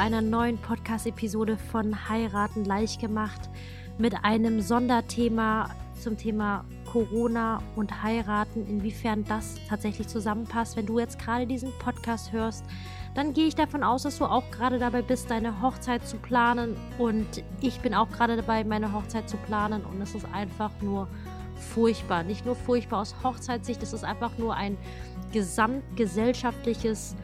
[0.00, 3.50] einer neuen Podcast-Episode von Heiraten leicht gemacht
[3.98, 5.68] mit einem Sonderthema
[6.00, 10.78] zum Thema Corona und Heiraten, inwiefern das tatsächlich zusammenpasst.
[10.78, 12.64] Wenn du jetzt gerade diesen Podcast hörst,
[13.14, 16.78] dann gehe ich davon aus, dass du auch gerade dabei bist, deine Hochzeit zu planen.
[16.96, 19.84] Und ich bin auch gerade dabei, meine Hochzeit zu planen.
[19.84, 21.08] Und es ist einfach nur
[21.56, 22.22] furchtbar.
[22.22, 24.78] Nicht nur furchtbar aus Hochzeitssicht, es ist einfach nur ein
[25.32, 27.16] gesamtgesellschaftliches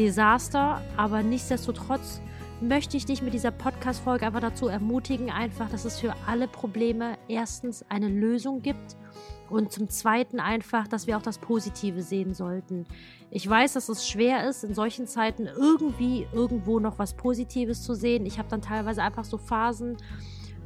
[0.00, 0.80] Desaster.
[0.96, 2.22] Aber nichtsdestotrotz
[2.60, 7.18] möchte ich dich mit dieser Podcast-Folge einfach dazu ermutigen, einfach, dass es für alle Probleme
[7.28, 8.96] erstens eine Lösung gibt
[9.50, 12.86] und zum Zweiten einfach, dass wir auch das Positive sehen sollten.
[13.30, 17.94] Ich weiß, dass es schwer ist, in solchen Zeiten irgendwie irgendwo noch was Positives zu
[17.94, 18.24] sehen.
[18.24, 19.96] Ich habe dann teilweise einfach so Phasen,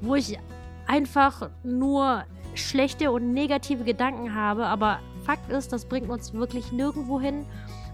[0.01, 0.39] wo ich
[0.87, 2.25] einfach nur
[2.55, 4.67] schlechte und negative Gedanken habe.
[4.67, 7.47] Aber Fakt ist, das bringt uns wirklich nirgendwo hin.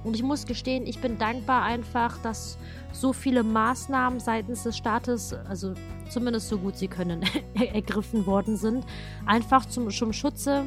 [0.03, 2.59] Und ich muss gestehen, ich bin dankbar einfach, dass
[2.93, 5.75] so viele Maßnahmen seitens des Staates, also
[6.09, 7.23] zumindest so gut sie können,
[7.55, 8.84] ergriffen worden sind.
[9.27, 10.65] Einfach zum, zum Schutze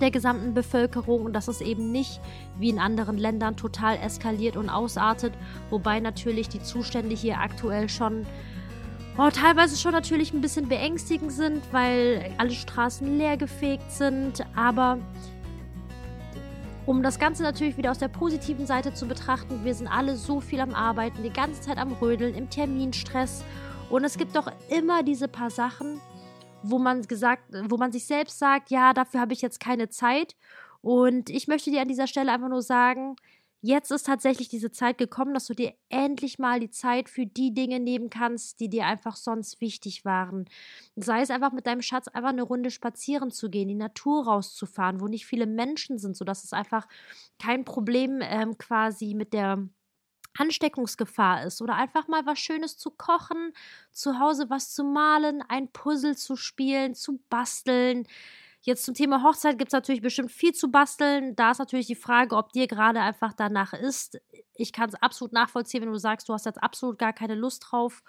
[0.00, 2.20] der gesamten Bevölkerung und dass es eben nicht
[2.58, 5.32] wie in anderen Ländern total eskaliert und ausartet,
[5.70, 8.26] wobei natürlich die Zustände hier aktuell schon
[9.18, 14.98] oh, teilweise schon natürlich ein bisschen beängstigend sind, weil alle Straßen leergefegt sind, aber
[16.86, 20.40] um das Ganze natürlich wieder aus der positiven Seite zu betrachten, wir sind alle so
[20.40, 23.42] viel am Arbeiten, die ganze Zeit am Rödeln, im Terminstress.
[23.90, 26.00] Und es gibt doch immer diese paar Sachen,
[26.62, 30.36] wo man gesagt, wo man sich selbst sagt, ja, dafür habe ich jetzt keine Zeit.
[30.82, 33.16] Und ich möchte dir an dieser Stelle einfach nur sagen,
[33.64, 37.54] jetzt ist tatsächlich diese Zeit gekommen, dass du dir endlich mal die Zeit für die
[37.54, 40.44] Dinge nehmen kannst, die dir einfach sonst wichtig waren.
[40.96, 45.00] Sei es einfach mit deinem Schatz einfach eine Runde spazieren zu gehen, die Natur rauszufahren,
[45.00, 46.86] wo nicht viele Menschen sind, sodass es einfach
[47.40, 49.66] kein Problem ähm, quasi mit der
[50.36, 53.52] Ansteckungsgefahr ist oder einfach mal was Schönes zu kochen,
[53.92, 58.06] zu Hause was zu malen, ein Puzzle zu spielen, zu basteln,
[58.66, 61.36] Jetzt zum Thema Hochzeit gibt es natürlich bestimmt viel zu basteln.
[61.36, 64.18] Da ist natürlich die Frage, ob dir gerade einfach danach ist.
[64.54, 67.66] Ich kann es absolut nachvollziehen, wenn du sagst, du hast jetzt absolut gar keine Lust
[67.68, 68.02] drauf.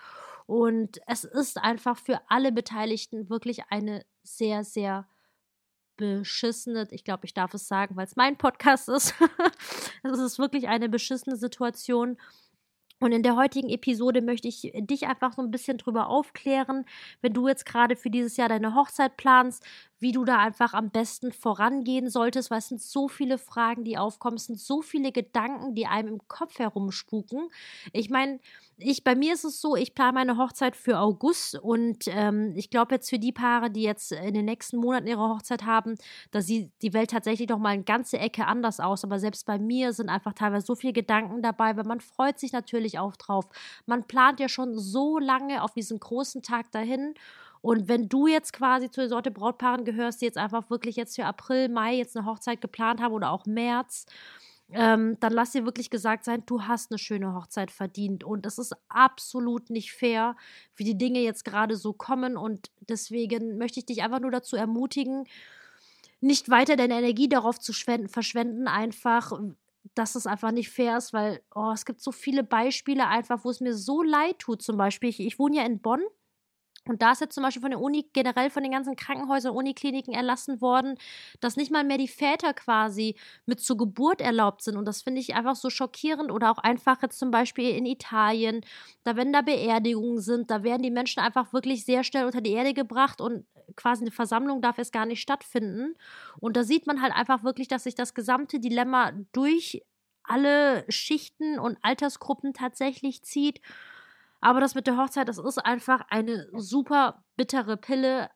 [0.45, 5.09] Und es ist einfach für alle Beteiligten wirklich eine sehr, sehr
[5.97, 9.13] beschissene, ich glaube, ich darf es sagen, weil es mein Podcast ist.
[10.03, 12.17] es ist wirklich eine beschissene Situation.
[12.99, 16.85] Und in der heutigen Episode möchte ich dich einfach so ein bisschen drüber aufklären,
[17.21, 19.65] wenn du jetzt gerade für dieses Jahr deine Hochzeit planst,
[19.99, 23.97] wie du da einfach am besten vorangehen solltest, weil es sind so viele Fragen, die
[23.97, 27.49] aufkommen, es sind so viele Gedanken, die einem im Kopf herumspuken.
[27.93, 28.39] Ich meine,
[28.77, 32.69] ich, bei mir ist es so, ich plane meine Hochzeit für August und ähm, ich
[32.69, 35.95] glaube jetzt für die Paare, die jetzt in den nächsten Monaten ihre Hochzeit haben,
[36.31, 39.05] da sieht die Welt tatsächlich noch mal eine ganze Ecke anders aus.
[39.05, 42.51] Aber selbst bei mir sind einfach teilweise so viele Gedanken dabei, weil man freut sich
[42.51, 43.45] natürlich auch drauf.
[43.85, 47.13] Man plant ja schon so lange auf diesen großen Tag dahin
[47.65, 51.25] und wenn du jetzt quasi zur Sorte Brautpaaren gehörst, die jetzt einfach wirklich jetzt für
[51.25, 54.05] April, Mai jetzt eine Hochzeit geplant haben oder auch März,
[54.71, 58.23] ähm, dann lass dir wirklich gesagt sein, du hast eine schöne Hochzeit verdient.
[58.23, 60.35] Und es ist absolut nicht fair,
[60.75, 62.37] wie die Dinge jetzt gerade so kommen.
[62.37, 65.27] Und deswegen möchte ich dich einfach nur dazu ermutigen,
[66.21, 69.31] nicht weiter deine Energie darauf zu verschwenden, einfach,
[69.95, 73.49] dass es einfach nicht fair ist, weil oh, es gibt so viele Beispiele einfach, wo
[73.49, 74.61] es mir so leid tut.
[74.61, 76.03] Zum Beispiel, ich, ich wohne ja in Bonn
[76.87, 80.13] und da ist jetzt zum Beispiel von der Uni, generell von den ganzen Krankenhäusern, Unikliniken
[80.13, 80.97] erlassen worden,
[81.39, 83.15] dass nicht mal mehr die Väter quasi
[83.45, 84.77] mit zur Geburt erlaubt sind.
[84.77, 86.31] Und das finde ich einfach so schockierend.
[86.31, 88.61] Oder auch einfach jetzt zum Beispiel in Italien,
[89.03, 92.51] da wenn da Beerdigungen sind, da werden die Menschen einfach wirklich sehr schnell unter die
[92.51, 95.95] Erde gebracht und quasi eine Versammlung darf es gar nicht stattfinden.
[96.39, 99.81] Und da sieht man halt einfach wirklich, dass sich das gesamte Dilemma durch
[100.23, 103.61] alle Schichten und Altersgruppen tatsächlich zieht.
[104.45, 108.29] Aber das mit der Hochzeit, das ist einfach eine super bittere Pille.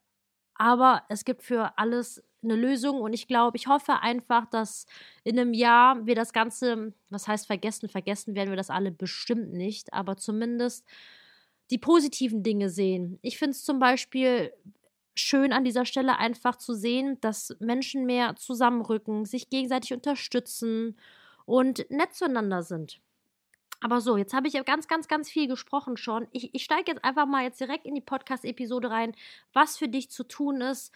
[0.55, 4.87] Aber es gibt für alles eine Lösung und ich glaube, ich hoffe einfach, dass
[5.23, 9.53] in einem Jahr wir das Ganze, was heißt vergessen, vergessen werden wir das alle bestimmt
[9.53, 10.83] nicht, aber zumindest
[11.69, 13.19] die positiven Dinge sehen.
[13.21, 14.51] Ich finde es zum Beispiel
[15.13, 20.97] schön an dieser Stelle einfach zu sehen, dass Menschen mehr zusammenrücken, sich gegenseitig unterstützen
[21.45, 22.99] und nett zueinander sind.
[23.81, 26.27] Aber so, jetzt habe ich ja ganz, ganz, ganz viel gesprochen schon.
[26.31, 29.15] Ich, ich steige jetzt einfach mal jetzt direkt in die Podcast-Episode rein,
[29.53, 30.93] was für dich zu tun ist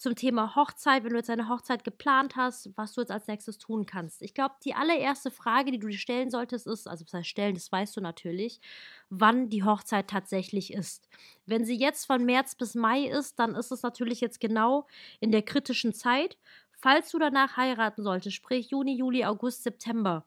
[0.00, 3.58] zum Thema Hochzeit, wenn du jetzt eine Hochzeit geplant hast, was du jetzt als nächstes
[3.58, 4.22] tun kannst.
[4.22, 7.54] Ich glaube, die allererste Frage, die du dir stellen solltest, ist, also was heißt stellen,
[7.54, 8.62] das weißt du natürlich,
[9.10, 11.06] wann die Hochzeit tatsächlich ist.
[11.44, 14.86] Wenn sie jetzt von März bis Mai ist, dann ist es natürlich jetzt genau
[15.20, 16.38] in der kritischen Zeit.
[16.72, 20.24] Falls du danach heiraten solltest, sprich Juni, Juli, August, September,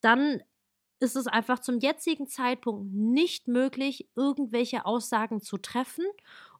[0.00, 0.42] dann
[1.02, 6.04] ist es einfach zum jetzigen Zeitpunkt nicht möglich, irgendwelche Aussagen zu treffen.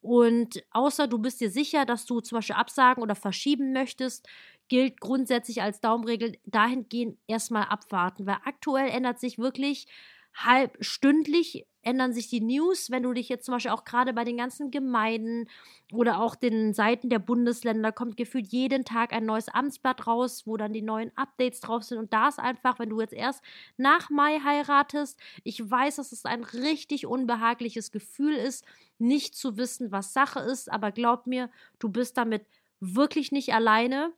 [0.01, 4.27] Und außer du bist dir sicher, dass du zum Beispiel absagen oder verschieben möchtest,
[4.69, 9.87] gilt grundsätzlich als Daumenregel dahingehend erstmal abwarten, weil aktuell ändert sich wirklich
[10.35, 14.25] halb stündlich ändern sich die News, wenn du dich jetzt zum Beispiel auch gerade bei
[14.25, 15.49] den ganzen Gemeinden
[15.93, 20.57] oder auch den Seiten der Bundesländer kommt gefühlt jeden Tag ein neues Amtsblatt raus, wo
[20.57, 21.99] dann die neuen Updates drauf sind.
[21.99, 23.43] Und da ist einfach, wenn du jetzt erst
[23.77, 28.65] nach Mai heiratest, ich weiß, dass es ein richtig unbehagliches Gefühl ist,
[28.99, 32.47] nicht zu wissen, was Sache ist, aber glaub mir, du bist damit
[32.81, 34.13] wirklich nicht alleine.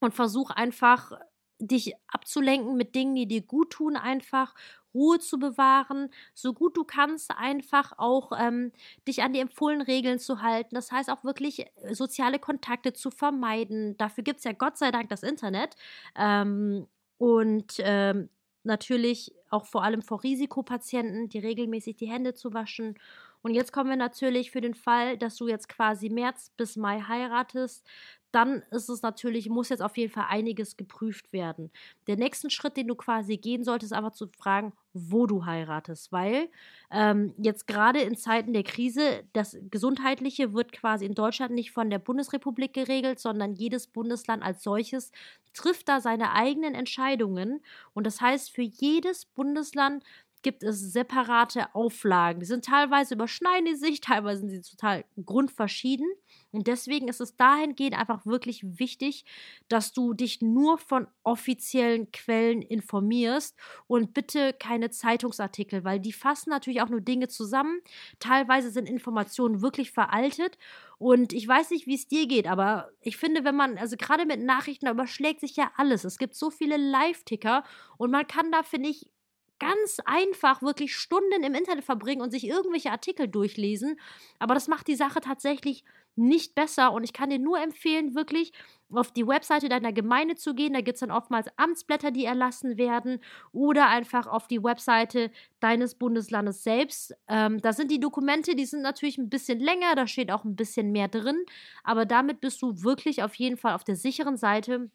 [0.00, 1.12] Und versuch einfach
[1.58, 4.54] dich abzulenken mit Dingen, die dir gut tun, einfach
[4.94, 8.72] Ruhe zu bewahren, so gut du kannst, einfach auch ähm,
[9.06, 10.74] dich an die empfohlenen Regeln zu halten.
[10.74, 13.96] Das heißt auch wirklich äh, soziale Kontakte zu vermeiden.
[13.96, 15.76] Dafür gibt es ja Gott sei Dank das Internet.
[16.16, 16.86] Ähm,
[17.18, 18.28] und ähm,
[18.64, 22.98] natürlich auch vor allem vor Risikopatienten, die regelmäßig die Hände zu waschen.
[23.42, 27.00] Und jetzt kommen wir natürlich für den Fall, dass du jetzt quasi März bis Mai
[27.00, 27.86] heiratest,
[28.34, 31.70] dann ist es natürlich, muss jetzt auf jeden Fall einiges geprüft werden.
[32.06, 36.10] Der nächste Schritt, den du quasi gehen solltest, ist einfach zu fragen, wo du heiratest,
[36.12, 36.48] weil
[36.90, 41.90] ähm, jetzt gerade in Zeiten der Krise, das Gesundheitliche wird quasi in Deutschland nicht von
[41.90, 45.10] der Bundesrepublik geregelt, sondern jedes Bundesland als solches
[45.52, 47.60] trifft da seine eigenen Entscheidungen.
[47.92, 50.04] Und das heißt, für jedes Bundesland
[50.44, 52.38] gibt es separate Auflagen.
[52.38, 56.06] Die sind teilweise überschneiden die sich, teilweise sind sie total grundverschieden.
[56.52, 59.24] Und deswegen ist es dahingehend einfach wirklich wichtig,
[59.68, 63.56] dass du dich nur von offiziellen Quellen informierst
[63.88, 67.80] und bitte keine Zeitungsartikel, weil die fassen natürlich auch nur Dinge zusammen.
[68.20, 70.58] Teilweise sind Informationen wirklich veraltet.
[70.98, 74.26] Und ich weiß nicht, wie es dir geht, aber ich finde, wenn man, also gerade
[74.26, 76.04] mit Nachrichten, da überschlägt sich ja alles.
[76.04, 77.64] Es gibt so viele Live-Ticker
[77.96, 79.10] und man kann da, finde ich,
[79.58, 83.98] ganz einfach wirklich Stunden im Internet verbringen und sich irgendwelche Artikel durchlesen.
[84.38, 85.84] Aber das macht die Sache tatsächlich
[86.16, 86.92] nicht besser.
[86.92, 88.52] Und ich kann dir nur empfehlen, wirklich
[88.92, 90.72] auf die Webseite deiner Gemeinde zu gehen.
[90.72, 93.20] Da gibt es dann oftmals Amtsblätter, die erlassen werden.
[93.52, 95.30] Oder einfach auf die Webseite
[95.60, 97.14] deines Bundeslandes selbst.
[97.28, 100.56] Ähm, da sind die Dokumente, die sind natürlich ein bisschen länger, da steht auch ein
[100.56, 101.44] bisschen mehr drin.
[101.82, 104.90] Aber damit bist du wirklich auf jeden Fall auf der sicheren Seite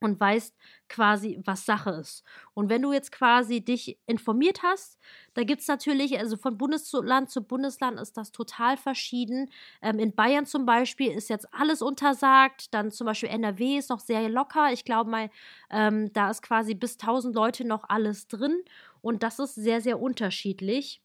[0.00, 0.54] und weißt
[0.88, 2.24] quasi, was Sache ist.
[2.54, 4.98] Und wenn du jetzt quasi dich informiert hast,
[5.34, 9.50] da gibt es natürlich, also von Bundesland zu Bundesland ist das total verschieden.
[9.82, 14.00] Ähm, in Bayern zum Beispiel ist jetzt alles untersagt, dann zum Beispiel NRW ist noch
[14.00, 14.72] sehr locker.
[14.72, 15.30] Ich glaube mal,
[15.70, 18.62] ähm, da ist quasi bis 1000 Leute noch alles drin
[19.00, 21.02] und das ist sehr, sehr unterschiedlich.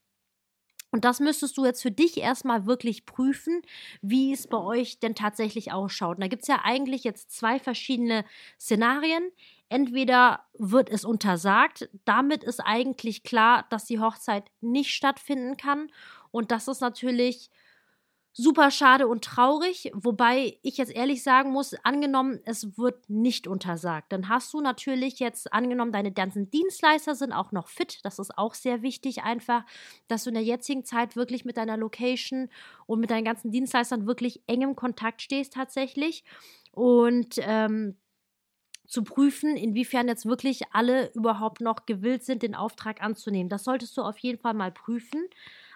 [0.94, 3.63] Und das müsstest du jetzt für dich erstmal wirklich prüfen,
[4.04, 6.18] wie es bei euch denn tatsächlich ausschaut.
[6.18, 8.24] Und da gibt es ja eigentlich jetzt zwei verschiedene
[8.60, 9.24] Szenarien.
[9.69, 15.92] Entweder wird es untersagt, damit ist eigentlich klar, dass die Hochzeit nicht stattfinden kann.
[16.30, 17.50] Und das ist natürlich
[18.33, 24.12] super schade und traurig, wobei ich jetzt ehrlich sagen muss, angenommen, es wird nicht untersagt,
[24.12, 28.35] dann hast du natürlich jetzt angenommen, deine ganzen Dienstleister sind auch noch fit, das ist
[28.35, 29.63] auch sehr wichtig einfach,
[30.07, 32.50] dass du in der jetzigen Zeit wirklich mit deiner Location
[32.88, 36.23] und mit deinen ganzen Dienstleistern wirklich engem Kontakt stehst tatsächlich
[36.71, 37.97] und ähm,
[38.87, 43.49] zu prüfen, inwiefern jetzt wirklich alle überhaupt noch gewillt sind, den Auftrag anzunehmen.
[43.49, 45.28] Das solltest du auf jeden Fall mal prüfen.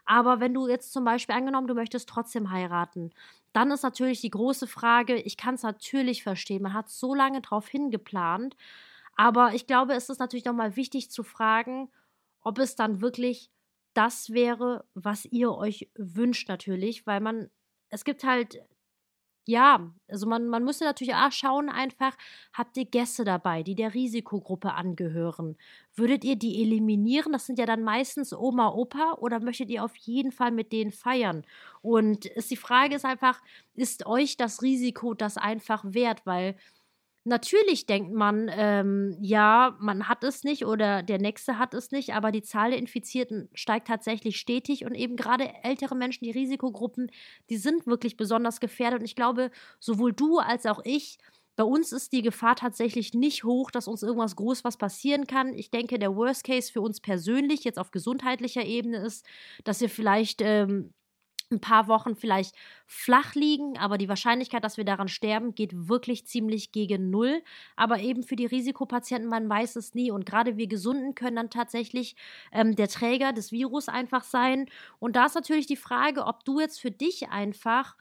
[0.08, 3.12] Aber wenn du jetzt zum Beispiel angenommen, du möchtest trotzdem heiraten,
[3.54, 7.42] dann ist natürlich die große Frage, ich kann es natürlich verstehen, man hat so lange
[7.42, 8.56] drauf hingeplant,
[9.16, 11.90] aber ich glaube, es ist natürlich nochmal wichtig zu fragen,
[12.42, 13.52] ob es dann wirklich
[13.94, 17.50] das wäre, was ihr euch wünscht natürlich, weil man,
[17.90, 18.62] es gibt halt
[19.48, 22.16] ja, also man, man müsste natürlich auch schauen einfach,
[22.54, 25.58] habt ihr Gäste dabei, die der Risikogruppe angehören?
[25.96, 27.32] Würdet ihr die eliminieren?
[27.32, 30.92] Das sind ja dann meistens Oma, Opa oder möchtet ihr auf jeden Fall mit denen
[30.92, 31.46] feiern?
[31.82, 33.42] Und ist die Frage ist einfach,
[33.74, 36.26] ist euch das Risiko das einfach wert?
[36.26, 36.56] Weil
[37.28, 42.14] Natürlich denkt man, ähm, ja, man hat es nicht oder der Nächste hat es nicht,
[42.14, 47.12] aber die Zahl der Infizierten steigt tatsächlich stetig und eben gerade ältere Menschen, die Risikogruppen,
[47.50, 49.00] die sind wirklich besonders gefährdet.
[49.00, 51.18] Und ich glaube, sowohl du als auch ich,
[51.58, 55.54] bei uns ist die Gefahr tatsächlich nicht hoch, dass uns irgendwas groß was passieren kann.
[55.54, 59.26] Ich denke, der Worst Case für uns persönlich jetzt auf gesundheitlicher Ebene ist,
[59.66, 60.94] dass wir vielleicht ähm,
[61.52, 66.26] ein paar Wochen vielleicht flach liegen, aber die Wahrscheinlichkeit, dass wir daran sterben, geht wirklich
[66.28, 67.42] ziemlich gegen Null.
[67.76, 70.12] Aber eben für die Risikopatienten, man weiß es nie.
[70.12, 72.16] Und gerade wir Gesunden können dann tatsächlich
[72.52, 74.68] ähm, der Träger des Virus einfach sein.
[75.00, 77.96] Und da ist natürlich die Frage, ob du jetzt für dich einfach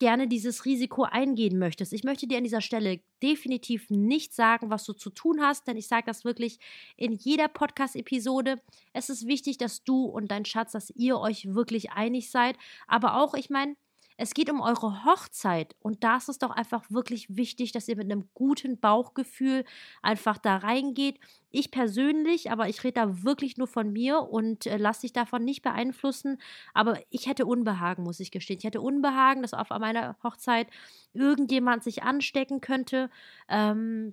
[0.00, 1.92] gerne dieses Risiko eingehen möchtest.
[1.92, 5.76] Ich möchte dir an dieser Stelle definitiv nicht sagen, was du zu tun hast, denn
[5.76, 6.58] ich sage das wirklich
[6.96, 8.60] in jeder Podcast-Episode.
[8.92, 12.56] Es ist wichtig, dass du und dein Schatz, dass ihr euch wirklich einig seid.
[12.88, 13.76] Aber auch, ich meine,
[14.20, 17.96] es geht um eure Hochzeit und da ist es doch einfach wirklich wichtig, dass ihr
[17.96, 19.64] mit einem guten Bauchgefühl
[20.02, 21.18] einfach da reingeht.
[21.50, 25.42] Ich persönlich, aber ich rede da wirklich nur von mir und äh, lasse dich davon
[25.42, 26.36] nicht beeinflussen.
[26.74, 28.58] Aber ich hätte Unbehagen, muss ich gestehen.
[28.58, 30.68] Ich hätte Unbehagen, dass auf meiner Hochzeit
[31.14, 33.08] irgendjemand sich anstecken könnte.
[33.48, 34.12] Ähm,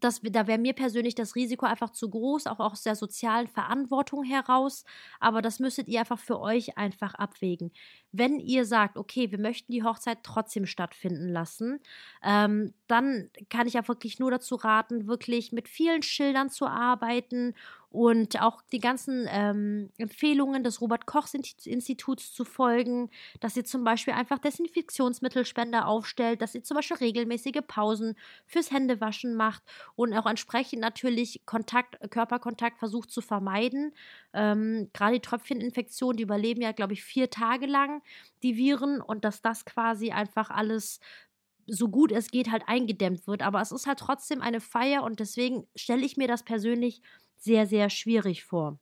[0.00, 4.24] das, da wäre mir persönlich das Risiko einfach zu groß, auch aus der sozialen Verantwortung
[4.24, 4.84] heraus.
[5.20, 7.72] Aber das müsstet ihr einfach für euch einfach abwägen.
[8.12, 11.80] Wenn ihr sagt, okay, wir möchten die Hochzeit trotzdem stattfinden lassen,
[12.22, 17.54] ähm, dann kann ich ja wirklich nur dazu raten, wirklich mit vielen Schildern zu arbeiten
[17.90, 24.38] und auch die ganzen ähm, Empfehlungen des Robert-Koch-Instituts zu folgen, dass ihr zum Beispiel einfach
[24.38, 28.14] Desinfektionsmittelspender aufstellt, dass ihr zum Beispiel regelmäßige Pausen
[28.46, 29.62] fürs Händewaschen macht
[29.94, 33.94] und auch entsprechend natürlich Kontakt, Körperkontakt versucht zu vermeiden.
[34.34, 38.02] Ähm, Gerade die Tröpfcheninfektion, die überleben ja, glaube ich, vier Tage lang,
[38.42, 41.00] die Viren, und dass das quasi einfach alles
[41.68, 43.42] so gut es geht halt eingedämmt wird.
[43.42, 47.02] Aber es ist halt trotzdem eine Feier und deswegen stelle ich mir das persönlich
[47.38, 48.78] sehr, sehr schwierig vor.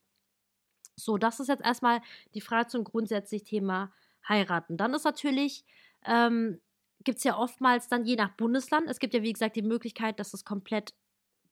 [0.97, 2.01] So, das ist jetzt erstmal
[2.35, 3.93] die Frage zum grundsätzlichen Thema
[4.29, 4.77] heiraten.
[4.77, 5.65] Dann ist natürlich,
[6.05, 6.61] ähm,
[7.05, 10.19] gibt es ja oftmals dann je nach Bundesland, es gibt ja wie gesagt die Möglichkeit,
[10.19, 10.95] dass es komplett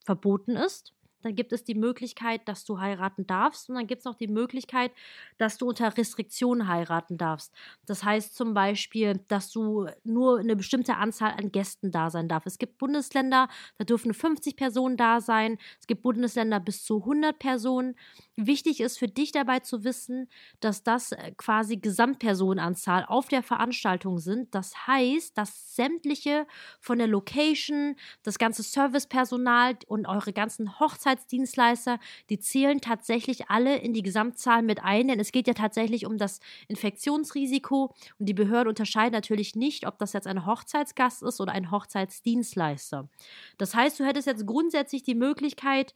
[0.05, 4.05] verboten ist dann gibt es die Möglichkeit, dass du heiraten darfst und dann gibt es
[4.05, 4.93] noch die Möglichkeit,
[5.39, 7.53] dass du unter Restriktionen heiraten darfst.
[7.87, 12.47] Das heißt zum Beispiel, dass du nur eine bestimmte Anzahl an Gästen da sein darfst.
[12.47, 15.59] Es gibt Bundesländer, da dürfen 50 Personen da sein.
[15.81, 17.95] Es gibt Bundesländer bis zu 100 Personen.
[18.37, 20.29] Wichtig ist für dich dabei zu wissen,
[20.61, 24.55] dass das äh, quasi Gesamtpersonenanzahl auf der Veranstaltung sind.
[24.55, 26.47] Das heißt, dass sämtliche
[26.81, 30.81] von der Location, das ganze Servicepersonal und eure ganzen
[31.15, 31.99] Hochzeitsdienstleister,
[32.31, 36.19] die zählen tatsächlich alle in die Gesamtzahl mit ein, denn es geht ja tatsächlich um
[36.19, 41.53] das Infektionsrisiko und die Behörde unterscheidet natürlich nicht, ob das jetzt ein Hochzeitsgast ist oder
[41.53, 43.09] ein Hochzeitsdienstleister.
[43.59, 45.95] Das heißt, du hättest jetzt grundsätzlich die Möglichkeit,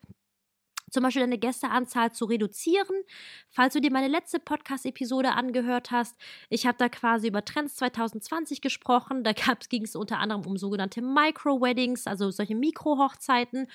[0.90, 3.02] zum Beispiel deine Gästeanzahl zu reduzieren.
[3.50, 6.16] Falls du dir meine letzte Podcast-Episode angehört hast,
[6.48, 9.22] ich habe da quasi über Trends 2020 gesprochen.
[9.22, 9.32] Da
[9.68, 13.68] ging es unter anderem um sogenannte Micro-Weddings, also solche Mikro-Hochzeiten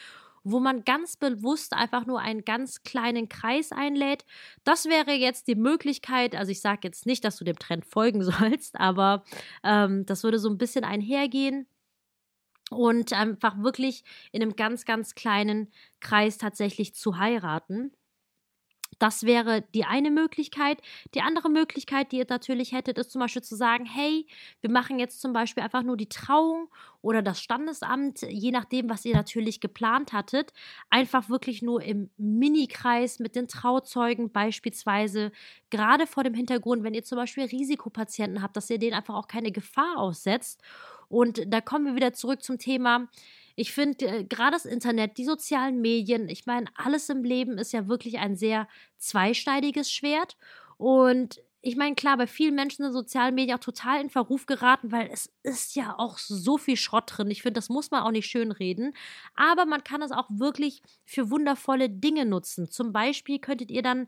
[0.44, 4.26] wo man ganz bewusst einfach nur einen ganz kleinen Kreis einlädt.
[4.64, 8.24] Das wäre jetzt die Möglichkeit, also ich sage jetzt nicht, dass du dem Trend folgen
[8.24, 9.24] sollst, aber
[9.64, 11.68] ähm, das würde so ein bisschen einhergehen
[12.70, 17.92] und einfach wirklich in einem ganz, ganz kleinen Kreis tatsächlich zu heiraten.
[19.04, 20.78] Das wäre die eine Möglichkeit.
[21.14, 24.26] Die andere Möglichkeit, die ihr natürlich hättet, ist zum Beispiel zu sagen, hey,
[24.62, 26.70] wir machen jetzt zum Beispiel einfach nur die Trauung
[27.02, 30.54] oder das Standesamt, je nachdem, was ihr natürlich geplant hattet,
[30.90, 35.34] einfach wirklich nur im Minikreis mit den Trauzeugen beispielsweise,
[35.70, 39.28] gerade vor dem Hintergrund, wenn ihr zum Beispiel Risikopatienten habt, dass ihr denen einfach auch
[39.28, 40.62] keine Gefahr aussetzt
[41.10, 43.10] und da kommen wir wieder zurück zum Thema.
[43.56, 47.74] Ich finde äh, gerade das Internet, die sozialen Medien, ich meine, alles im Leben ist
[47.74, 48.68] ja wirklich ein sehr
[48.98, 50.38] zweischneidiges Schwert.
[50.78, 54.92] Und ich meine, klar, bei vielen Menschen sind sozialen Medien auch total in Verruf geraten,
[54.92, 57.32] weil es ist ja auch so viel Schrott drin.
[57.32, 58.94] Ich finde, das muss man auch nicht schönreden.
[59.36, 62.70] Aber man kann es auch wirklich für wundervolle Dinge nutzen.
[62.70, 64.08] Zum Beispiel könntet ihr dann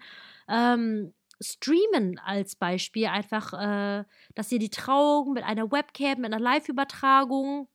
[0.50, 4.04] ähm, Streamen als Beispiel einfach, äh,
[4.36, 7.70] dass ihr die Trauung mit einer Webcam, mit einer Live-Übertragung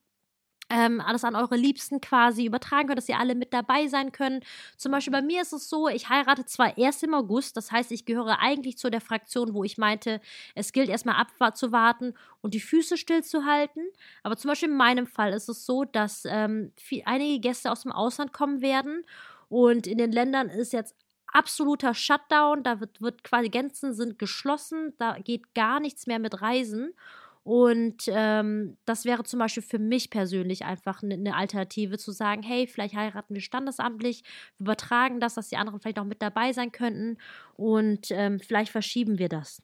[0.71, 4.45] ähm, alles an eure Liebsten quasi übertragen könnt, dass ihr alle mit dabei sein könnt.
[4.77, 7.93] Zum Beispiel bei mir ist es so, ich heirate zwar erst im August, das heißt,
[7.93, 10.21] ich gehöre eigentlich zu der Fraktion, wo ich meinte,
[10.55, 13.83] es gilt erstmal abzuwarten und die Füße stillzuhalten.
[14.23, 17.83] Aber zum Beispiel in meinem Fall ist es so, dass ähm, viel, einige Gäste aus
[17.83, 19.05] dem Ausland kommen werden
[19.49, 20.95] und in den Ländern ist jetzt
[21.33, 22.63] absoluter Shutdown.
[22.63, 24.95] Da wird, wird quasi Grenzen sind geschlossen.
[24.99, 26.95] Da geht gar nichts mehr mit Reisen.
[27.43, 32.43] Und ähm, das wäre zum Beispiel für mich persönlich einfach eine ne Alternative zu sagen,
[32.43, 34.23] hey, vielleicht heiraten wir standesamtlich,
[34.59, 37.17] wir übertragen das, dass die anderen vielleicht auch mit dabei sein könnten
[37.55, 39.63] und ähm, vielleicht verschieben wir das.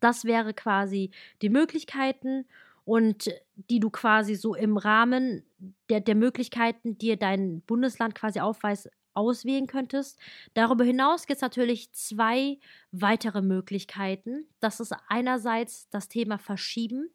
[0.00, 2.46] Das wäre quasi die Möglichkeiten
[2.84, 5.44] und die du quasi so im Rahmen
[5.88, 10.18] der, der Möglichkeiten, die dein Bundesland quasi aufweist, auswählen könntest.
[10.54, 12.58] Darüber hinaus gibt es natürlich zwei
[12.92, 14.46] weitere Möglichkeiten.
[14.60, 17.10] Das ist einerseits das Thema Verschieben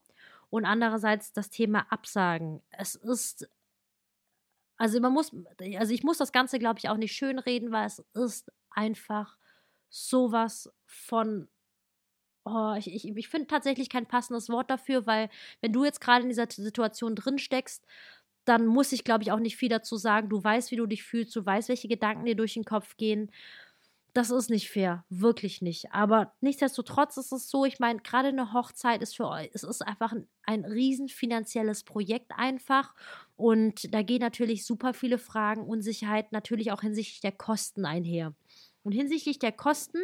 [0.50, 2.62] und andererseits das Thema Absagen.
[2.72, 3.50] Es ist
[4.78, 5.32] also man muss,
[5.78, 9.38] also ich muss das Ganze, glaube ich, auch nicht schönreden, weil es ist einfach
[9.90, 11.48] sowas von
[12.46, 15.30] oh, ich, ich, ich finde tatsächlich kein passendes Wort dafür, weil
[15.62, 17.86] wenn du jetzt gerade in dieser Situation drin steckst,
[18.52, 20.28] dann muss ich, glaube ich, auch nicht viel dazu sagen.
[20.28, 23.32] Du weißt, wie du dich fühlst, du weißt, welche Gedanken dir durch den Kopf gehen.
[24.12, 25.94] Das ist nicht fair, wirklich nicht.
[25.94, 29.82] Aber nichtsdestotrotz ist es so, ich meine, gerade eine Hochzeit ist für euch, es ist
[29.88, 32.94] einfach ein, ein riesen finanzielles Projekt einfach.
[33.38, 38.34] Und da gehen natürlich super viele Fragen, Unsicherheit, natürlich auch hinsichtlich der Kosten einher.
[38.84, 40.00] Und hinsichtlich der Kosten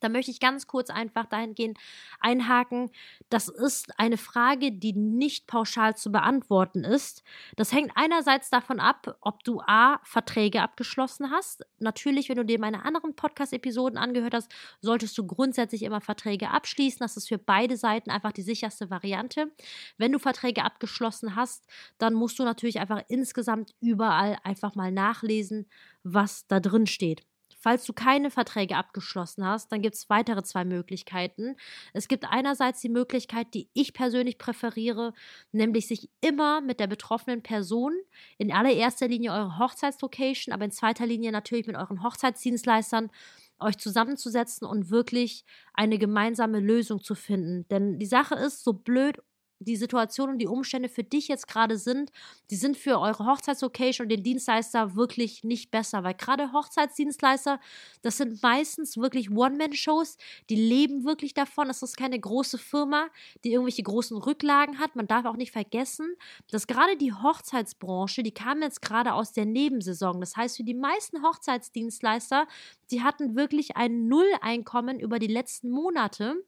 [0.00, 1.78] da möchte ich ganz kurz einfach dahingehend
[2.18, 2.90] einhaken.
[3.28, 7.22] Das ist eine Frage, die nicht pauschal zu beantworten ist.
[7.56, 11.64] Das hängt einerseits davon ab, ob du A, Verträge abgeschlossen hast.
[11.78, 16.98] Natürlich, wenn du dir meine anderen Podcast-Episoden angehört hast, solltest du grundsätzlich immer Verträge abschließen.
[17.00, 19.50] Das ist für beide Seiten einfach die sicherste Variante.
[19.98, 21.66] Wenn du Verträge abgeschlossen hast,
[21.98, 25.66] dann musst du natürlich einfach insgesamt überall einfach mal nachlesen,
[26.02, 27.22] was da drin steht.
[27.62, 31.56] Falls du keine Verträge abgeschlossen hast, dann gibt es weitere zwei Möglichkeiten.
[31.92, 35.12] Es gibt einerseits die Möglichkeit, die ich persönlich präferiere,
[35.52, 37.92] nämlich sich immer mit der betroffenen Person
[38.38, 43.10] in allererster Linie eure Hochzeitslocation, aber in zweiter Linie natürlich mit euren Hochzeitsdienstleistern
[43.58, 47.68] euch zusammenzusetzen und wirklich eine gemeinsame Lösung zu finden.
[47.68, 49.18] Denn die Sache ist, so blöd
[49.60, 52.10] die Situation und die Umstände für dich jetzt gerade sind,
[52.50, 57.60] die sind für eure Hochzeitslocation und den Dienstleister wirklich nicht besser, weil gerade Hochzeitsdienstleister,
[58.00, 60.16] das sind meistens wirklich One-Man-Shows,
[60.48, 61.68] die leben wirklich davon.
[61.68, 63.08] Es ist keine große Firma,
[63.44, 64.96] die irgendwelche großen Rücklagen hat.
[64.96, 66.14] Man darf auch nicht vergessen,
[66.50, 70.20] dass gerade die Hochzeitsbranche, die kam jetzt gerade aus der Nebensaison.
[70.20, 72.48] Das heißt, für die meisten Hochzeitsdienstleister,
[72.90, 76.42] die hatten wirklich ein Nulleinkommen über die letzten Monate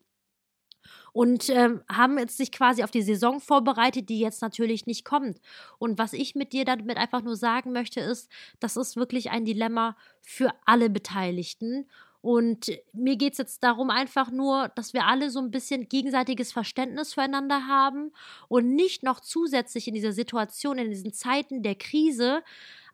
[1.12, 5.40] und ähm, haben jetzt sich quasi auf die Saison vorbereitet, die jetzt natürlich nicht kommt.
[5.78, 9.44] Und was ich mit dir damit einfach nur sagen möchte, ist, das ist wirklich ein
[9.44, 11.86] Dilemma für alle Beteiligten.
[12.22, 16.52] Und mir geht es jetzt darum einfach nur, dass wir alle so ein bisschen gegenseitiges
[16.52, 18.12] Verständnis füreinander haben
[18.46, 22.44] und nicht noch zusätzlich in dieser Situation, in diesen Zeiten der Krise,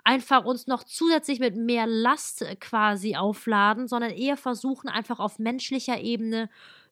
[0.03, 6.01] einfach uns noch zusätzlich mit mehr Last quasi aufladen, sondern eher versuchen, einfach auf menschlicher
[6.01, 6.49] Ebene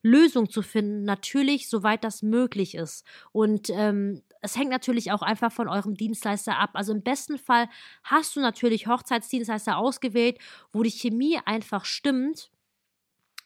[0.07, 3.05] Lösung zu finden, natürlich, soweit das möglich ist.
[3.31, 6.71] Und ähm, es hängt natürlich auch einfach von eurem Dienstleister ab.
[6.73, 7.69] Also im besten Fall
[8.03, 10.37] hast du natürlich Hochzeitsdienstleister ausgewählt,
[10.71, 12.51] wo die Chemie einfach stimmt.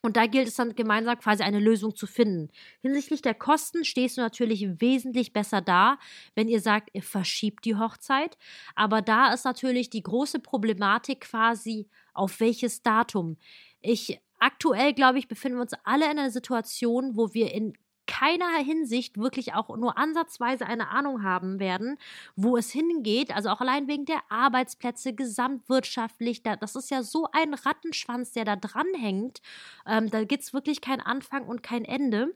[0.03, 2.49] Und da gilt es dann gemeinsam quasi eine Lösung zu finden.
[2.81, 5.99] Hinsichtlich der Kosten stehst du natürlich wesentlich besser da,
[6.33, 8.35] wenn ihr sagt, ihr verschiebt die Hochzeit.
[8.73, 13.37] Aber da ist natürlich die große Problematik quasi, auf welches Datum.
[13.79, 17.73] Ich aktuell, glaube ich, befinden wir uns alle in einer Situation, wo wir in
[18.07, 21.97] keiner Hinsicht wirklich auch nur ansatzweise eine Ahnung haben werden,
[22.35, 23.33] wo es hingeht.
[23.33, 26.43] Also auch allein wegen der Arbeitsplätze, gesamtwirtschaftlich.
[26.43, 29.41] das ist ja so ein Rattenschwanz, der da dranhängt.
[29.85, 32.35] Ähm, da gibt es wirklich kein Anfang und kein Ende.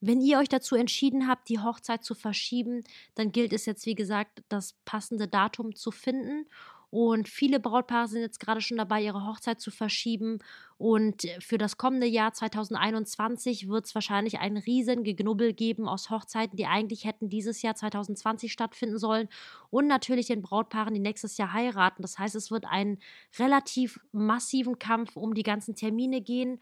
[0.00, 3.94] Wenn ihr euch dazu entschieden habt, die Hochzeit zu verschieben, dann gilt es jetzt, wie
[3.94, 6.46] gesagt, das passende Datum zu finden.
[6.92, 10.40] Und viele Brautpaare sind jetzt gerade schon dabei, ihre Hochzeit zu verschieben.
[10.76, 16.54] Und für das kommende Jahr 2021 wird es wahrscheinlich ein riesen Gegnubbel geben aus Hochzeiten,
[16.54, 19.30] die eigentlich hätten dieses Jahr 2020 stattfinden sollen.
[19.70, 22.02] Und natürlich den Brautpaaren, die nächstes Jahr heiraten.
[22.02, 22.98] Das heißt, es wird einen
[23.38, 26.60] relativ massiven Kampf um die ganzen Termine gehen.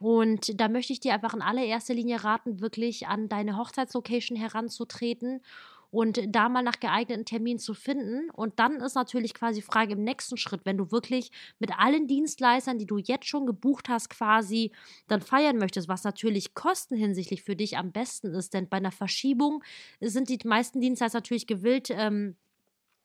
[0.00, 5.40] Und da möchte ich dir einfach in allererster Linie raten, wirklich an deine Hochzeitslocation heranzutreten
[5.90, 8.30] und da mal nach geeigneten Terminen zu finden.
[8.30, 12.78] Und dann ist natürlich quasi Frage im nächsten Schritt, wenn du wirklich mit allen Dienstleistern,
[12.78, 14.72] die du jetzt schon gebucht hast, quasi
[15.06, 18.52] dann feiern möchtest, was natürlich kostenhinsichtlich für dich am besten ist.
[18.54, 19.64] Denn bei einer Verschiebung
[20.00, 22.36] sind die meisten Dienstleister natürlich gewillt, ähm,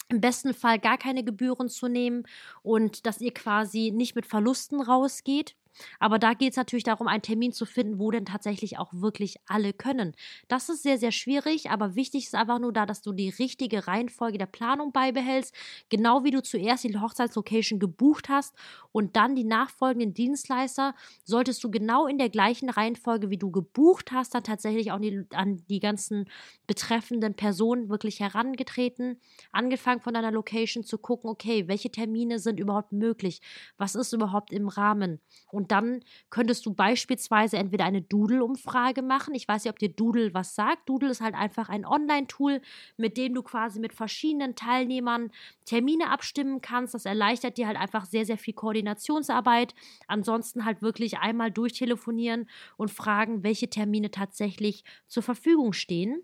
[0.10, 2.24] im besten Fall gar keine Gebühren zu nehmen
[2.62, 5.56] und dass ihr quasi nicht mit Verlusten rausgeht.
[6.00, 9.38] Aber da geht es natürlich darum, einen Termin zu finden, wo denn tatsächlich auch wirklich
[9.48, 10.14] alle können.
[10.48, 13.88] Das ist sehr, sehr schwierig, aber wichtig ist einfach nur da, dass du die richtige
[13.88, 15.54] Reihenfolge der Planung beibehältst,
[15.90, 18.56] genau wie du zuerst die Hochzeitslocation gebucht hast
[18.92, 24.12] und dann die nachfolgenden Dienstleister, solltest du genau in der gleichen Reihenfolge, wie du gebucht
[24.12, 26.26] hast, dann tatsächlich auch die, an die ganzen
[26.68, 29.20] betreffenden Personen wirklich herangetreten,
[29.52, 33.42] angefangen von deiner Location zu gucken, okay, welche Termine sind überhaupt möglich,
[33.78, 35.20] was ist überhaupt im Rahmen?
[35.52, 39.34] Und und dann könntest du beispielsweise entweder eine Doodle-Umfrage machen.
[39.34, 40.90] Ich weiß nicht, ob dir Doodle was sagt.
[40.90, 42.60] Doodle ist halt einfach ein Online-Tool,
[42.98, 45.32] mit dem du quasi mit verschiedenen Teilnehmern
[45.64, 46.94] Termine abstimmen kannst.
[46.94, 49.74] Das erleichtert dir halt einfach sehr, sehr viel Koordinationsarbeit.
[50.08, 56.24] Ansonsten halt wirklich einmal durchtelefonieren und fragen, welche Termine tatsächlich zur Verfügung stehen.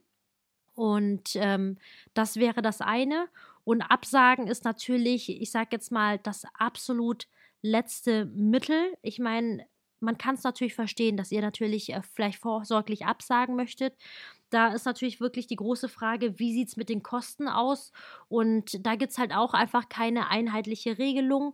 [0.76, 1.78] Und ähm,
[2.14, 3.30] das wäre das eine.
[3.64, 7.30] Und Absagen ist natürlich, ich sage jetzt mal, das absolut
[7.62, 8.96] letzte Mittel.
[9.02, 9.66] Ich meine,
[10.00, 13.96] man kann es natürlich verstehen, dass ihr natürlich äh, vielleicht vorsorglich absagen möchtet.
[14.50, 17.92] Da ist natürlich wirklich die große Frage, wie sieht es mit den Kosten aus?
[18.28, 21.54] Und da gibt es halt auch einfach keine einheitliche Regelung.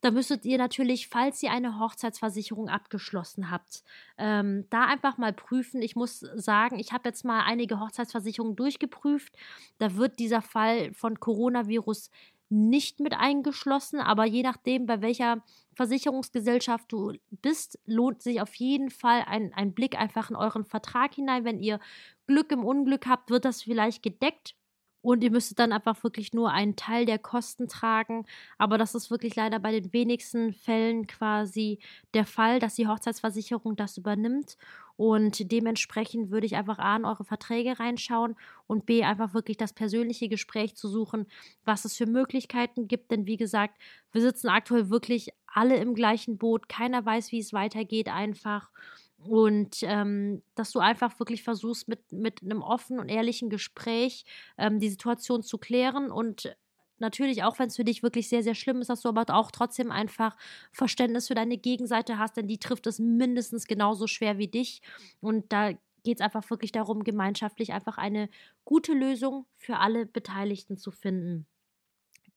[0.00, 3.82] Da müsstet ihr natürlich, falls ihr eine Hochzeitsversicherung abgeschlossen habt,
[4.18, 5.80] ähm, da einfach mal prüfen.
[5.80, 9.34] Ich muss sagen, ich habe jetzt mal einige Hochzeitsversicherungen durchgeprüft.
[9.78, 12.10] Da wird dieser Fall von Coronavirus
[12.48, 15.42] nicht mit eingeschlossen, aber je nachdem, bei welcher
[15.74, 21.14] Versicherungsgesellschaft du bist, lohnt sich auf jeden Fall ein, ein Blick einfach in euren Vertrag
[21.14, 21.44] hinein.
[21.44, 21.80] Wenn ihr
[22.26, 24.54] Glück im Unglück habt, wird das vielleicht gedeckt.
[25.00, 28.24] Und ihr müsstet dann einfach wirklich nur einen Teil der Kosten tragen.
[28.56, 31.78] Aber das ist wirklich leider bei den wenigsten Fällen quasi
[32.14, 34.56] der Fall, dass die Hochzeitsversicherung das übernimmt.
[34.96, 39.72] Und dementsprechend würde ich einfach A in eure Verträge reinschauen und B einfach wirklich das
[39.72, 41.26] persönliche Gespräch zu suchen,
[41.64, 43.10] was es für Möglichkeiten gibt.
[43.10, 43.76] Denn wie gesagt,
[44.12, 46.68] wir sitzen aktuell wirklich alle im gleichen Boot.
[46.68, 48.70] Keiner weiß, wie es weitergeht einfach.
[49.18, 54.24] Und ähm, dass du einfach wirklich versuchst, mit, mit einem offenen und ehrlichen Gespräch
[54.58, 56.54] ähm, die Situation zu klären und
[56.98, 59.50] natürlich auch, wenn es für dich wirklich sehr, sehr schlimm ist, dass du aber auch
[59.50, 60.36] trotzdem einfach
[60.72, 64.82] Verständnis für deine Gegenseite hast, denn die trifft es mindestens genauso schwer wie dich.
[65.20, 65.72] Und da
[66.04, 68.28] geht es einfach wirklich darum, gemeinschaftlich einfach eine
[68.64, 71.46] gute Lösung für alle Beteiligten zu finden.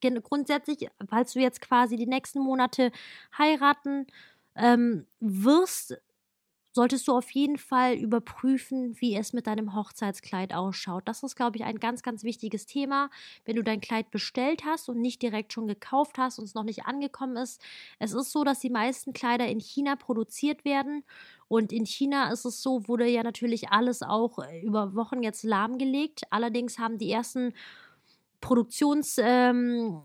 [0.02, 2.92] Grundsätzlich, falls du jetzt quasi die nächsten Monate
[3.38, 4.06] heiraten
[4.56, 6.00] ähm, wirst,
[6.78, 11.08] solltest du auf jeden Fall überprüfen, wie es mit deinem Hochzeitskleid ausschaut.
[11.08, 13.10] Das ist, glaube ich, ein ganz, ganz wichtiges Thema.
[13.46, 16.64] Wenn du dein Kleid bestellt hast und nicht direkt schon gekauft hast und es noch
[16.64, 17.60] nicht angekommen ist.
[17.98, 21.04] Es ist so, dass die meisten Kleider in China produziert werden.
[21.48, 25.44] Und in China ist es so, wurde ja natürlich alles auch äh, über Wochen jetzt
[25.44, 26.22] lahmgelegt.
[26.30, 27.54] Allerdings haben die ersten
[28.40, 29.18] Produktions...
[29.20, 30.04] Ähm,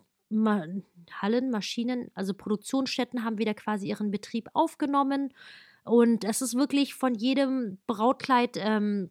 [1.20, 5.34] Hallen, Maschinen, also Produktionsstätten haben wieder quasi ihren Betrieb aufgenommen.
[5.84, 8.56] Und es ist wirklich von jedem Brautkleid.
[8.56, 9.10] Ähm,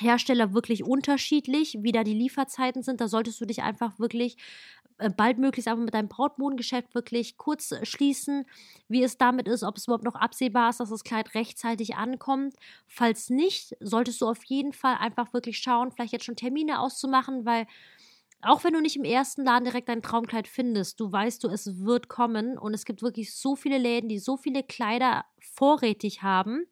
[0.00, 3.00] Hersteller wirklich unterschiedlich, wie da die Lieferzeiten sind.
[3.00, 4.38] Da solltest du dich einfach wirklich
[4.98, 8.46] äh, baldmöglichst aber mit deinem Brautmodengeschäft wirklich kurz schließen,
[8.88, 12.54] wie es damit ist, ob es überhaupt noch absehbar ist, dass das Kleid rechtzeitig ankommt.
[12.86, 17.44] Falls nicht, solltest du auf jeden Fall einfach wirklich schauen, vielleicht jetzt schon Termine auszumachen,
[17.44, 17.66] weil
[18.42, 21.84] auch wenn du nicht im ersten Laden direkt dein Traumkleid findest, du weißt du, es
[21.84, 26.66] wird kommen und es gibt wirklich so viele Läden, die so viele Kleider vorrätig haben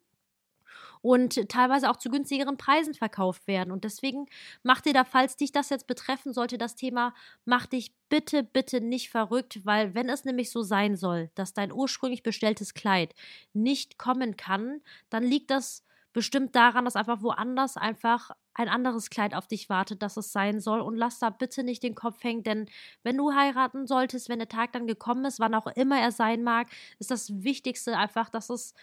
[1.01, 3.71] und teilweise auch zu günstigeren Preisen verkauft werden.
[3.71, 4.27] Und deswegen
[4.63, 7.13] mach dir da, falls dich das jetzt betreffen sollte, das Thema,
[7.45, 11.71] mach dich bitte, bitte nicht verrückt, weil wenn es nämlich so sein soll, dass dein
[11.71, 13.15] ursprünglich bestelltes Kleid
[13.53, 18.31] nicht kommen kann, dann liegt das bestimmt daran, dass einfach woanders einfach
[18.61, 20.81] ein anderes Kleid auf dich wartet, dass es sein soll.
[20.81, 22.69] Und lass da bitte nicht den Kopf hängen, denn
[23.03, 26.43] wenn du heiraten solltest, wenn der Tag dann gekommen ist, wann auch immer er sein
[26.43, 26.67] mag,
[26.99, 28.73] ist das Wichtigste einfach, dass es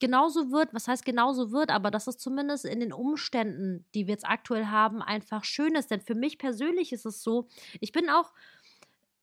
[0.00, 4.14] genauso wird, was heißt genauso wird, aber dass es zumindest in den Umständen, die wir
[4.14, 5.90] jetzt aktuell haben, einfach schön ist.
[5.90, 7.48] Denn für mich persönlich ist es so,
[7.80, 8.32] ich bin auch,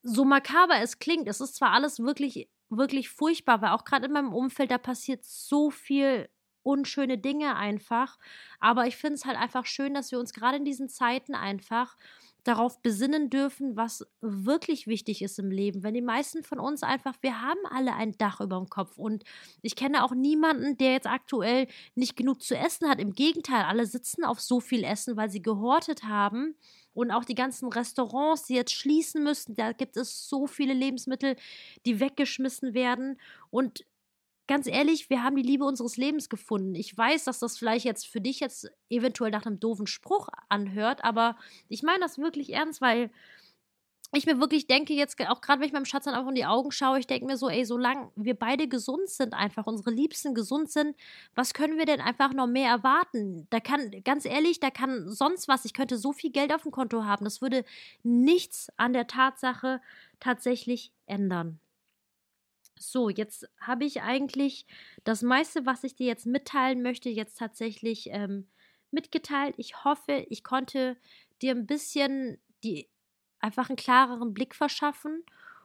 [0.04, 4.13] so makaber es klingt, es ist zwar alles wirklich, wirklich furchtbar, weil auch gerade in
[4.13, 6.28] meinem Umfeld, da passiert so viel
[6.63, 8.17] unschöne Dinge einfach.
[8.60, 11.95] Aber ich finde es halt einfach schön, dass wir uns gerade in diesen Zeiten einfach
[12.43, 15.84] darauf besinnen dürfen, was wirklich wichtig ist im Leben.
[15.84, 19.24] Wenn die meisten von uns einfach, wir haben alle ein Dach über dem Kopf und
[19.62, 23.00] ich kenne auch niemanden, der jetzt aktuell nicht genug zu essen hat.
[23.00, 26.56] Im Gegenteil, alle sitzen auf so viel Essen, weil sie gehortet haben.
[26.93, 31.38] Und auch die ganzen Restaurants, die jetzt schließen müssen, da gibt es so viele Lebensmittel,
[31.86, 33.17] die weggeschmissen werden.
[33.50, 33.86] Und
[34.52, 36.76] ganz ehrlich, wir haben die Liebe unseres Lebens gefunden.
[36.76, 41.06] Ich weiß, dass das vielleicht jetzt für dich jetzt eventuell nach einem doofen Spruch anhört,
[41.06, 41.38] aber
[41.70, 43.12] ich meine das wirklich ernst, weil
[44.12, 46.46] ich mir wirklich denke, jetzt auch gerade wenn ich meinem Schatz dann einfach in die
[46.46, 50.36] Augen schaue, ich denke mir so, ey, solange wir beide gesund sind, einfach unsere Liebsten
[50.36, 50.98] gesund sind,
[51.34, 53.48] was können wir denn einfach noch mehr erwarten?
[53.52, 56.72] Da kann, ganz ehrlich, da kann sonst was, ich könnte so viel Geld auf dem
[56.72, 57.64] Konto haben, das würde
[58.04, 59.80] nichts an der Tatsache
[60.20, 61.61] tatsächlich ändern.
[62.82, 64.65] So, jetzt habe ich eigentlich
[65.04, 68.48] das meiste, was ich dir jetzt mitteilen möchte, jetzt tatsächlich ähm,
[68.89, 69.56] mitgeteilt.
[69.58, 70.98] Ich hoffe, ich konnte
[71.41, 72.89] dir ein bisschen die
[73.39, 75.24] einfach einen klareren Blick verschaffen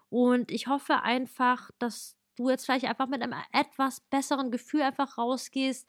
[0.08, 5.18] und ich hoffe einfach, dass du jetzt vielleicht einfach mit einem etwas besseren Gefühl einfach
[5.18, 5.88] rausgehst.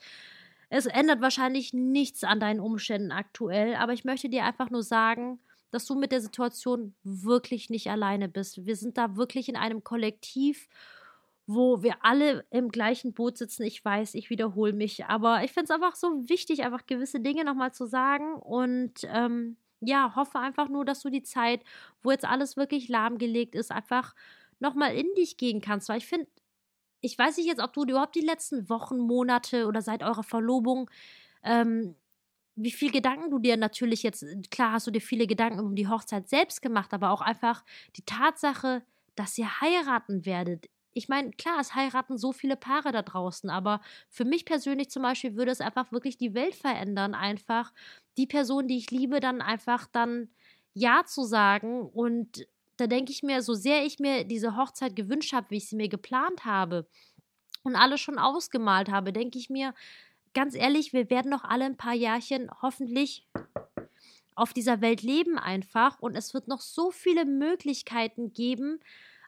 [0.69, 5.39] Es ändert wahrscheinlich nichts an deinen Umständen aktuell, aber ich möchte dir einfach nur sagen,
[5.71, 8.65] dass du mit der Situation wirklich nicht alleine bist.
[8.65, 10.67] Wir sind da wirklich in einem Kollektiv
[11.47, 13.63] wo wir alle im gleichen Boot sitzen.
[13.63, 17.45] Ich weiß, ich wiederhole mich, aber ich finde es einfach so wichtig, einfach gewisse Dinge
[17.45, 21.61] nochmal zu sagen und ähm, ja, hoffe einfach nur, dass du die Zeit,
[22.03, 24.13] wo jetzt alles wirklich lahmgelegt ist, einfach
[24.59, 26.27] nochmal in dich gehen kannst, weil ich finde,
[27.01, 30.89] ich weiß nicht jetzt, ob du überhaupt die letzten Wochen, Monate oder seit eurer Verlobung,
[31.43, 31.95] ähm,
[32.55, 35.87] wie viel Gedanken du dir natürlich jetzt, klar hast du dir viele Gedanken um die
[35.87, 37.63] Hochzeit selbst gemacht, aber auch einfach
[37.95, 38.83] die Tatsache,
[39.15, 40.67] dass ihr heiraten werdet.
[40.97, 45.03] Ich meine, klar, es heiraten so viele Paare da draußen, aber für mich persönlich zum
[45.03, 47.71] Beispiel würde es einfach wirklich die Welt verändern, einfach
[48.17, 50.29] die Person, die ich liebe, dann einfach dann
[50.73, 51.83] Ja zu sagen.
[51.83, 55.69] Und da denke ich mir, so sehr ich mir diese Hochzeit gewünscht habe, wie ich
[55.69, 56.87] sie mir geplant habe
[57.63, 59.75] und alles schon ausgemalt habe, denke ich mir,
[60.33, 63.27] ganz ehrlich, wir werden noch alle ein paar Jahrchen hoffentlich
[64.33, 65.99] auf dieser Welt leben einfach.
[65.99, 68.79] Und es wird noch so viele Möglichkeiten geben,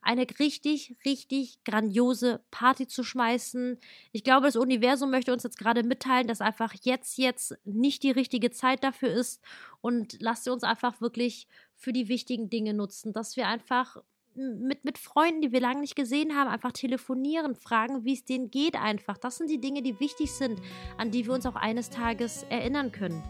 [0.02, 3.78] eine richtig, richtig grandiose Party zu schmeißen.
[4.12, 8.12] Ich glaube, das Universum möchte uns jetzt gerade mitteilen, dass einfach jetzt, jetzt nicht die
[8.12, 9.42] richtige Zeit dafür ist
[9.82, 13.98] und lasst uns einfach wirklich für die wichtigen Dinge nutzen, dass wir einfach
[14.36, 18.52] mit, mit Freunden, die wir lange nicht gesehen haben, einfach telefonieren, fragen, wie es denen
[18.52, 19.18] geht einfach.
[19.18, 20.62] Das sind die Dinge, die wichtig sind,
[20.98, 23.22] an die wir uns auch eines Tages erinnern können.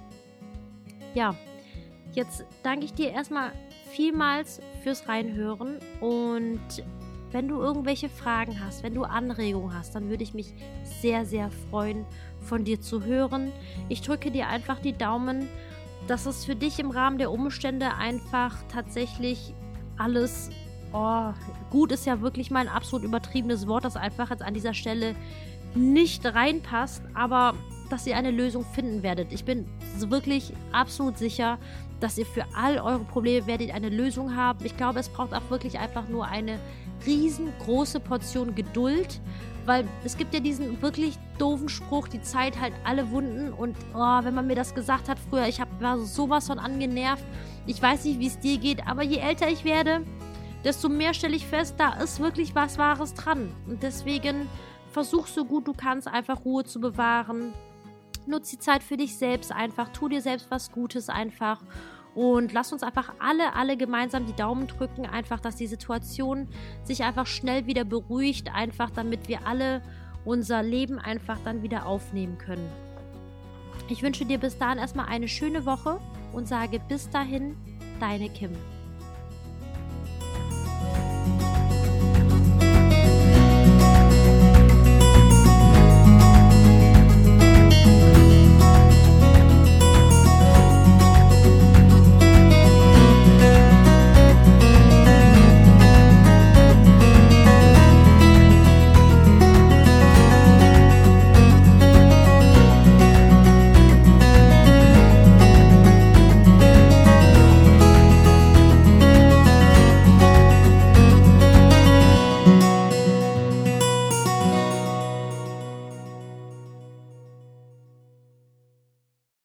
[1.15, 1.35] Ja,
[2.13, 3.51] jetzt danke ich dir erstmal
[3.91, 6.59] vielmals fürs Reinhören und
[7.31, 11.51] wenn du irgendwelche Fragen hast, wenn du Anregungen hast, dann würde ich mich sehr, sehr
[11.69, 12.05] freuen,
[12.41, 13.51] von dir zu hören.
[13.87, 15.47] Ich drücke dir einfach die Daumen,
[16.07, 19.53] dass es für dich im Rahmen der Umstände einfach tatsächlich
[19.97, 20.49] alles,
[20.91, 21.33] oh,
[21.69, 25.15] gut ist ja wirklich mal ein absolut übertriebenes Wort, das einfach jetzt an dieser Stelle
[25.75, 27.53] nicht reinpasst, aber
[27.89, 29.33] dass ihr eine Lösung finden werdet.
[29.33, 29.65] Ich bin
[29.97, 31.57] wirklich absolut sicher,
[31.99, 34.63] dass ihr für all eure Probleme werdet eine Lösung haben.
[34.63, 36.59] Ich glaube, es braucht auch wirklich einfach nur eine
[37.05, 39.19] riesengroße Portion Geduld,
[39.65, 44.19] weil es gibt ja diesen wirklich doofen Spruch, die Zeit halt alle Wunden und oh,
[44.23, 47.23] wenn man mir das gesagt hat früher, ich hab, war sowas von angenervt.
[47.65, 50.01] Ich weiß nicht, wie es dir geht, aber je älter ich werde,
[50.63, 53.51] desto mehr stelle ich fest, da ist wirklich was Wahres dran.
[53.67, 54.47] Und deswegen
[54.91, 57.53] versuch so gut du kannst, einfach Ruhe zu bewahren,
[58.27, 61.61] nutz die Zeit für dich selbst einfach, tu dir selbst was Gutes einfach
[62.15, 66.47] und lass uns einfach alle, alle gemeinsam die Daumen drücken, einfach, dass die Situation
[66.83, 69.81] sich einfach schnell wieder beruhigt, einfach damit wir alle
[70.25, 72.69] unser Leben einfach dann wieder aufnehmen können.
[73.89, 75.99] Ich wünsche dir bis dahin erstmal eine schöne Woche
[76.33, 77.55] und sage bis dahin,
[77.99, 78.51] deine Kim.